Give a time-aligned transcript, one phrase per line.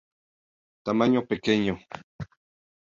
[0.85, 1.73] Tamaño pequeño.